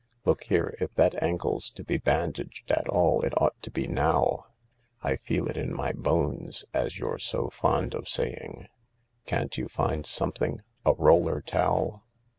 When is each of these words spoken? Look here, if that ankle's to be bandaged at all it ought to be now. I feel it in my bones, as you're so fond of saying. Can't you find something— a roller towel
Look 0.25 0.45
here, 0.45 0.75
if 0.79 0.91
that 0.95 1.21
ankle's 1.21 1.69
to 1.69 1.83
be 1.83 1.99
bandaged 1.99 2.71
at 2.71 2.89
all 2.89 3.21
it 3.21 3.39
ought 3.39 3.61
to 3.61 3.69
be 3.69 3.85
now. 3.85 4.47
I 5.03 5.17
feel 5.17 5.47
it 5.47 5.57
in 5.57 5.71
my 5.71 5.91
bones, 5.91 6.65
as 6.73 6.97
you're 6.97 7.19
so 7.19 7.51
fond 7.51 7.93
of 7.93 8.09
saying. 8.09 8.65
Can't 9.27 9.55
you 9.59 9.67
find 9.67 10.03
something— 10.07 10.61
a 10.87 10.95
roller 10.95 11.39
towel 11.43 12.03